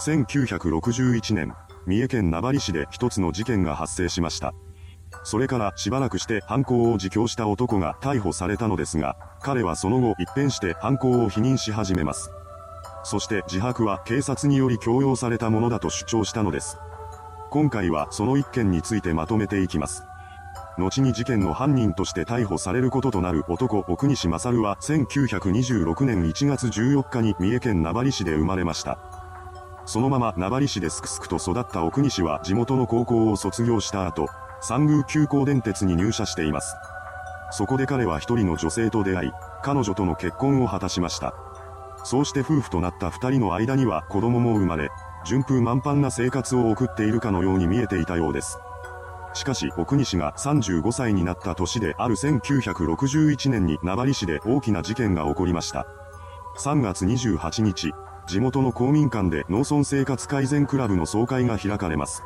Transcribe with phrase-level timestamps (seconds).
[0.00, 1.54] 1961年、
[1.84, 4.54] 三重県名張市で一つの事件が発生しました。
[5.24, 12.30] それからしばらくして犯行を自供した男が逮捕されたのですが、彼はその後一変して犯行を否認し始めます。
[13.04, 16.78] そして自白は警察により強要されたものだと主張したのです。
[17.50, 20.04] 今回はその一件についてまとめていきます。
[20.78, 29.19] 後に事件の犯人として逮捕されることとなる男奥西勝は1926年1月14日に三重県名張市で生まれました。
[29.90, 34.28] そのまま名張市ですくすくと育った奥西は地元の高校を卒業した後、
[34.60, 36.76] 三宮急行電鉄に入社しています。
[37.50, 39.32] そこで彼は一人の女性と出会い、
[39.64, 41.34] 彼女との結婚を果たしました。
[42.04, 44.90] そうして夫婦となった二人の間には子供も生まれ、
[45.26, 48.60] 順風満帆な生活を送っているかのように見えていたようです。
[49.34, 55.88] しかし奥西が35歳になった年である1961年に名張市で大きな事件が起こりました。
[56.58, 57.92] 3月28日、
[58.30, 62.22] 地元の公民館で農村生活改善クラブの総会が開かれます。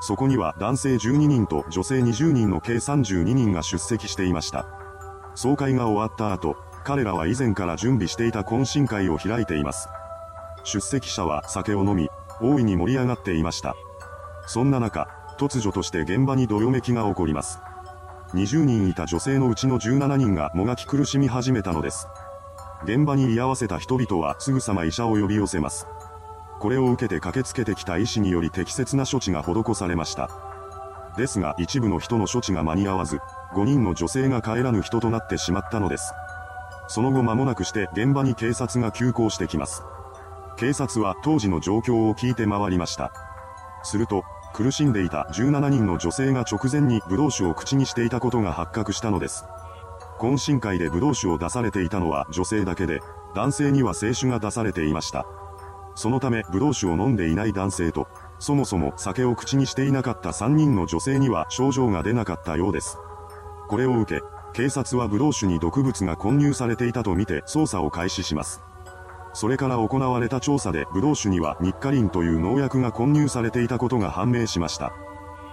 [0.00, 4.68] そこには男性12人と女性20人の計32人が出席していました。
[5.34, 9.88] 総会が終わった後、彼らは以前から準備していた懇親会を開いています。
[10.62, 12.08] 出席者は酒を飲み、
[12.40, 13.74] 大いに盛り上がっていました。
[14.46, 17.58] そんな中、突如として現場にどよめきが起こります。
[18.34, 22.06] 20人いた女性のうちの17人がもがき苦しみ始めたのです。
[22.84, 25.86] 現場に居合わせた人々はすぐさま医者を呼び寄せます。
[26.60, 30.30] これを受けて駆けつけてきた医師により適切な処置が施されました。
[31.16, 33.18] ですが一部の人の処置が間に合わず、
[33.54, 36.12] 5人の女性が帰らぬ人となってしまったのです。
[36.86, 39.82] その後間もなくして現場に警察が急行してきます。
[40.56, 43.12] 警察は当時の状況を聞いて回りました。
[43.82, 49.44] すると、苦しんでいた17人の女性が直前にブドウ酒を口にしていたことが発覚したのです。
[50.18, 53.00] 懇親会でブドウ酒を出されていたのは女性だけで、
[53.34, 55.26] 男性には清酒が出されていました。
[55.94, 58.08] そのためブドウ酒を飲んでいない男性と、
[58.38, 62.98] そもそも酒を口にしていなかった3人の女性には症状が出なかったようです。
[63.68, 64.22] これを受け、
[64.52, 68.60] 警察はブドウ酒に毒物が混入されていたとみて捜査を開始します。
[69.34, 74.92] それから行われた調査でブドウ酒にはニッカリンという農薬が混入されていたことが判明しました。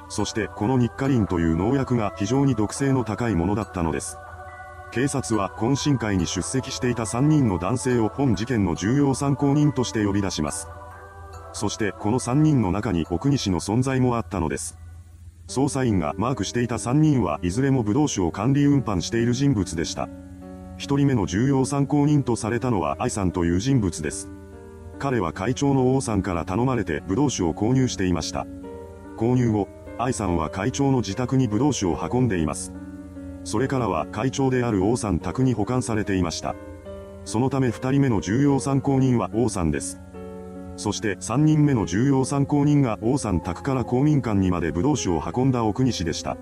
[0.07, 4.17] そしてこのニッカリンという農薬が非常に毒性の高いものだったのです。
[4.95, 10.69] 警察は懇親会に出席していた3人の男性を本事件の重要参考人として呼び出します。
[11.51, 14.77] そしてこの3人の中に奥西の存在もあったのです。
[15.49, 20.07] 捜査員がマークしていた3人はいずれも武道酒を管理運搬している人物でした。
[20.77, 24.29] 一人目の重要参考人とされたのは愛さんという人物です。
[24.97, 28.47] 彼は会長の王さんから頼まれて武道酒を購入していました。
[29.17, 29.67] 購入後、
[29.97, 32.71] 愛さんは会長の自宅に武道酒を運んでいます。
[33.45, 36.55] それからは会長である王さん宅に保管されていました。
[37.23, 40.01] そのため二人目の重要参考人は王さんです。
[40.77, 46.37] そして三人目の重要参考人が王さん宅から公民館にまで武道酒を運んだ奥西でした。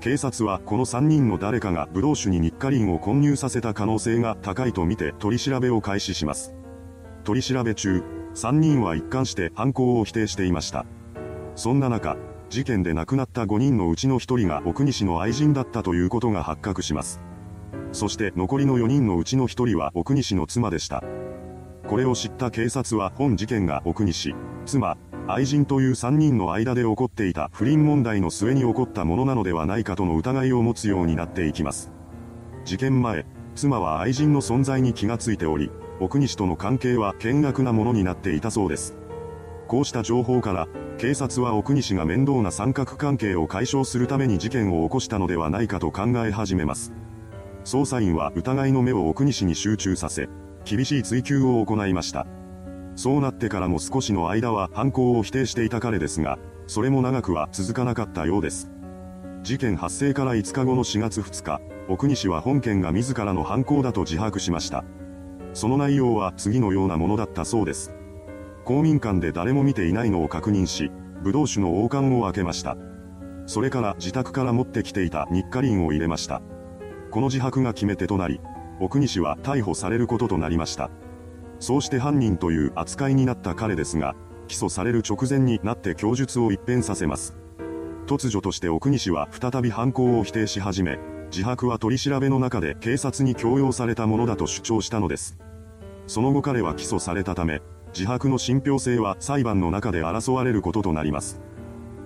[0.00, 6.54] 警察はこの3人の誰かが武道酒にニッカリンを混入させた可能性が高いとみて取り調べを開始します。
[7.24, 8.04] 取り調べ中、
[8.36, 10.86] 3人は一貫して犯行を否定していました。
[11.56, 12.16] そんな中、
[12.50, 17.20] 事件で亡くなった5人のうちの1人が奥西の愛人だったということが発覚します。
[17.92, 21.02] そして残りの4人のうちの1人は奥西の妻でした。
[21.86, 24.34] これを知った警察は本事件が奥西、
[24.66, 31.92] 妻、愛人という3人の間で起こっていた不倫問題の末に起こったものなのではないかとの疑いを持つようになっていきます。
[32.64, 35.70] 事件前、妻は愛人の存在に気がついており、
[36.00, 38.96] 奥西との関係は険悪なものになっていたそうです。
[39.66, 46.92] こうした情報から、警察は奥西が面倒な三角関係を解消するために事件を起こしたのではないかと考え始めます。
[47.64, 50.28] 捜査員は疑いの目を奥西に集中させ、
[50.64, 52.26] 厳しい追及を行いました。
[52.96, 56.36] そうなってからも少しの間は犯行を否定していた彼ですが、
[56.66, 58.68] それも長くは続かなかったようです。
[59.44, 64.84] 事件発生から5日後の4月2日、奥西は本件が自らの犯行だと自白しました。
[65.54, 67.94] その内容は次のようなものだったそうです。
[68.68, 70.92] 公民館で誰も見ていないのを確認し、
[71.22, 72.76] 武道酒の王冠を開けました。
[73.46, 76.42] それから自宅から持ってきていたニッカリンを入れました。
[77.10, 78.42] この自白が決め手となり、
[78.78, 80.90] 奥西は逮捕されることとなりました。
[81.60, 84.14] そうして犯人という扱いになった彼ですが、
[84.48, 87.38] 起訴される直前になって供述を一変させます。
[88.06, 90.98] 突如として奥西は再び犯行を否定し始め、
[91.30, 95.38] 自白は取り調べの中で警察に強要されたものだと主張したのです。
[96.06, 97.62] その後彼は起訴されたため、
[97.94, 101.40] 自白の信憑性は裁判の中で争われることとなります。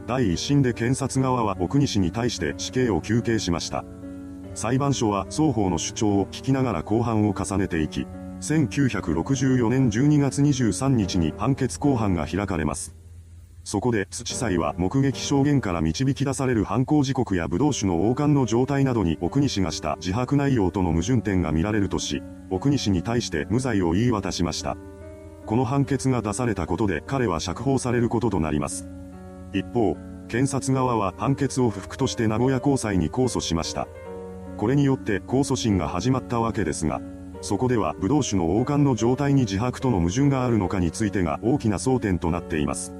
[0.06, 3.84] 第一審で検察側は奥西に対して死刑を求刑しました。
[4.54, 8.06] 裁判所は双方の主張を聞きながら公判を重ねていき、
[8.40, 12.94] 1964年12月23日に判決公判が開かれます。
[13.64, 24.76] そこで土祭は目撃証言から導き出される犯行時刻や武道酒の王冠の状態などに奥西がした自白内容との矛盾点が見られるとし、奥西に対して無罪を言い渡しました。
[25.46, 28.88] この判決が出されたことで彼は釈放されることとなります。
[29.52, 29.96] 一方、
[30.28, 33.86] 検察側は判決を不服として名古屋高裁に控訴しました。
[34.56, 37.00] これによって控訴審が始まったわけですが、
[37.40, 42.94] そこでは武道酒の王冠の状態に自白との矛盾があるのかについてが大きな争点となっています。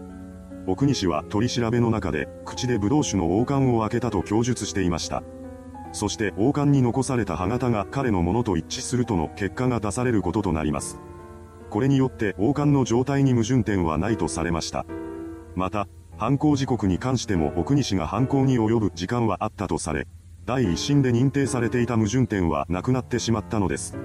[0.67, 5.23] 奥西は取り調べの中で、口で武道酒の王冠を開けたと供述していました。
[5.93, 10.99] そして王冠に残された歯型が彼のものと一致するとの結果が出されることとなります。
[11.73, 14.85] これによって王冠の状態に矛盾点はないとされました。
[15.55, 15.89] また、
[16.19, 20.07] 犯行時刻に関しても奥西が犯行に及ぶ時間はあったとされ、
[20.45, 23.97] 第一審で認定されていた矛盾点はなくなってしまったのです。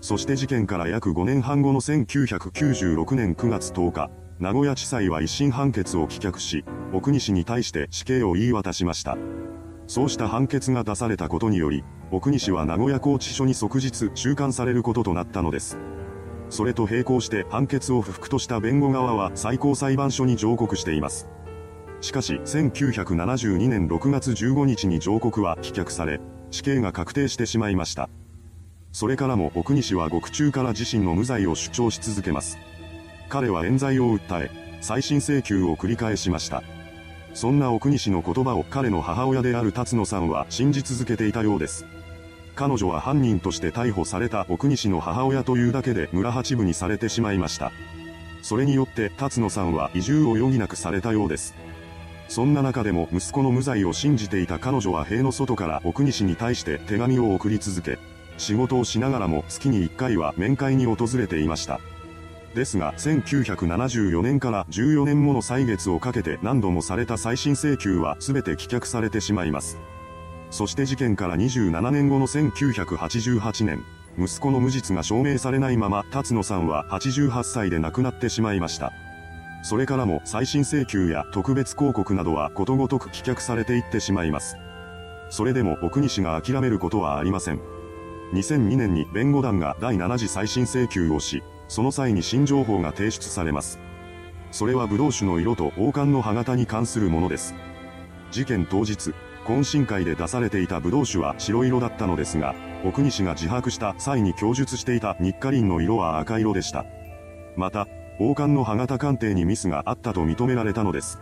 [0.00, 4.10] そして事件から約5年半後の1996年9月10日、
[4.40, 9.16] 名古屋地裁は一審判決を棄却し、奥西に対して死刑を言い渡しました。
[9.86, 15.78] そうした判決が出されたことにより、奥西は名古屋拘置所に即日収監されることとなったのです。
[16.48, 21.28] それと並行して判決を不服とした弁護側は最高裁判所に上告しています。
[22.00, 26.20] しかし、1972年6月15日に上告は棄却され、
[26.50, 28.08] 死刑が確定してしまいました。
[28.92, 32.58] それからも奥西は獄中から自身の無罪を主張し続けます。
[33.28, 34.50] 彼は冤罪を訴え、
[34.80, 36.62] 再審請求を繰り返しました。
[37.34, 41.84] そんな奥西の言葉を彼の母親である辰野さんは信じ続けていたようです。
[42.56, 47.70] 彼女は犯人として逮捕された奥西の母親というだけで村八部にされてしまいました。
[48.42, 51.54] それによって辰野さんは移住を余儀なくされたようです。
[52.28, 57.98] そんな中でも息子の無罪を信じていた彼女は塀の外から奥西に対して手紙を送り続け、
[58.38, 61.80] 仕事をしながらも月に1回は面会に訪れていました。
[62.54, 69.78] ですが1974年から14年もの歳月をかけて何度もされた再審請求は全て棄却されてしまいます。
[70.56, 73.84] そして事件から27年後の1988年、
[74.18, 78.90] 息子の無実が証明されないまま辰野さんは88歳で亡くなってしまいました。
[79.62, 84.56] それからも再審請求や特別広告などはことごとく棄却されていってしまいます。
[85.28, 87.60] それでも奥西が諦めることはありません。
[88.32, 93.78] 2002年に弁護団が第7次再審請求をし、その際に新情報が提出されます。
[94.52, 97.54] それは武道酒の色と王冠の歯型に関するものです。
[98.30, 99.12] 事件当日、
[99.46, 102.54] 懇親会で出されていた武道酒は白色だったのですが、
[102.84, 106.84] 奥西が自白した際に供述していた日課林の色は赤色でした。
[107.56, 107.86] また、
[108.18, 111.20] 王冠の歯型鑑定にミスがあったと認められたのです。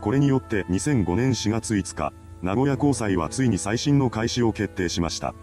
[0.00, 2.12] これによって2005年4月5日、
[2.42, 5.34] 名古屋高裁はついに再審の開始を決定しました。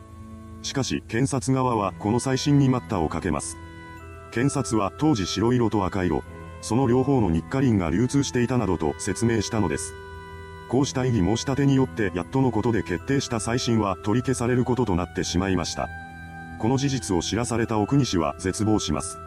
[0.62, 3.58] しかし、検察側はこの再審に待ったをかけます。
[4.32, 6.24] 検察は当時白色と赤色、
[6.62, 9.94] その両方の日課林が流通していたなどと説明したのです。
[10.74, 15.88] こうした異議申し立てによってやっとのことで決定した再審は取り消されることとなってしまいました。
[16.60, 19.20] この事実を知らされた奥西は絶望します。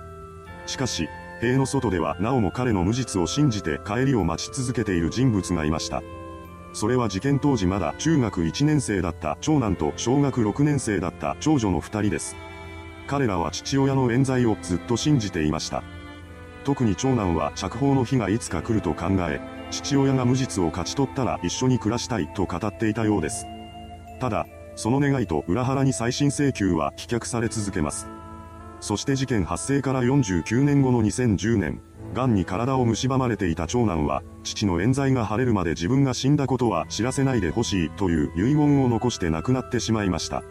[0.67, 1.09] しかし、
[1.41, 6.03] 塀の外ではなおも彼の無実を信じて帰りを待ち続けている人物がいました。
[6.73, 12.35] それは事件当時まだ中学1年生だった長男と小学6年生だった長女の2人です。
[13.07, 15.85] 彼らは父親の冤罪をずっと信じていました。
[16.65, 19.41] 特に長男は釈放の日がいつか来ると考え、
[19.71, 23.47] 父親が無実を勝ち取ったら一緒に暮らしたいと語っていたようです。
[24.21, 28.09] ただ、その願いと裏腹に再審請求は棄却され続けます。
[28.81, 31.81] そして事件発生から49年後の2010年、
[32.14, 40.43] 癌に体を蝕まれていた長男は、父の冤罪が晴れるまで自分が死んだことは知らせないでほしいという遺言を残して亡くなってしまいました。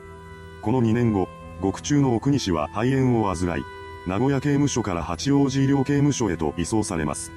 [0.62, 1.28] この2年後、
[1.62, 3.64] 獄中の奥西は肺炎を患い、
[4.08, 7.32] 名古屋刑務所から八王子医療刑務所へと移送されます。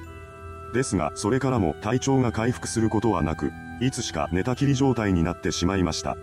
[0.73, 6.17] ですが、それからも体調が回復することはなく、いつしか寝たきり状態になってしまいました。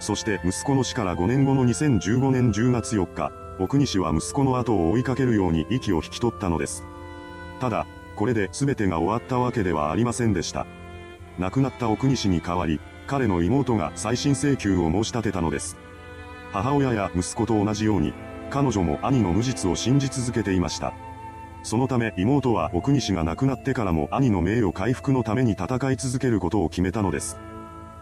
[0.00, 6.84] そして息子の死から5年後の2015年10月4日、奥西は息子の後を追いかけるように息を引き取ったのです。
[7.60, 7.86] ただ、
[8.16, 10.66] これで全てが終わったわけではありませんでした。
[11.38, 15.76] 亡くなった奥西に代わり、彼の妹が再審請求を申し立てたのです。
[16.52, 18.12] 母親や息子と同じように、
[18.50, 20.92] 彼女も兄の無実を信じ続けていました。
[21.62, 27.38] そのため妹は奥西が亡くなってからも兄の名誉回復のために戦い続けることを決めたのです。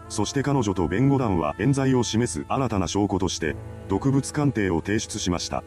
[0.09, 3.55] そして彼女と弁護団は冤罪を示す新たな証拠として、
[3.87, 5.63] 毒物鑑定を提出しました。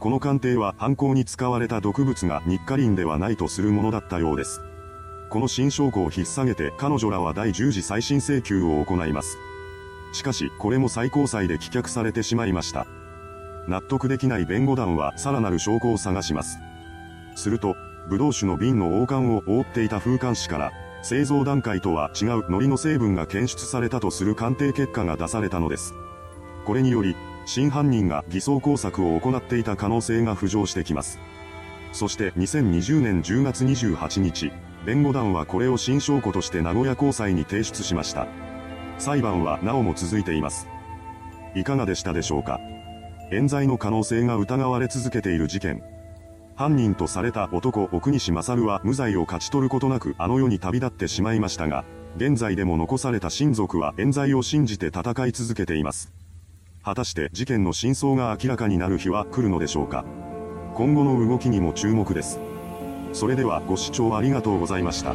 [0.00, 4.62] この鑑定は犯行に使われた毒物が日課林ではないとするものだったようです。
[5.30, 9.38] この新証拠を引っ提げて彼女らは第10次再審請求を行います。
[10.12, 12.86] しかし、これも最高裁で棄却されてしまいました。
[13.68, 16.58] 納得できない弁護団はさらなる証拠を探します。
[17.38, 17.76] すると、
[18.08, 25.94] ブドウ酒の瓶の王冠を覆っていた風冠紙から、製造段階とは違う海苔の成分が検出されたとする鑑定結果が出されたのです。
[26.66, 27.14] これにより、
[27.46, 31.18] 真犯人が偽装工作を行っていた可能性が浮上してきます。
[31.92, 34.52] そして2020年10月28日、
[34.84, 38.26] 弁護団はこれを新証拠として名古屋高裁に提出しました。
[38.98, 40.68] 裁判はなおも続いています。
[41.54, 42.60] いかがでしたでしょうか？
[43.30, 45.82] 冤罪の可能性が疑われ続けている事件。
[46.58, 51.84] 犯人とされた男奥西勝は無罪を勝ち取ることなくあの世に旅立ってしまいましたが、
[52.16, 56.12] 現在でも残された親族は冤罪を信じて戦い続けています。
[56.82, 60.04] 果たして事件の真相が明らかになる日は来るのでしょうか
[60.74, 62.40] 今後の動きにも注目です。
[63.12, 65.14] それではご視聴ありがとうございました。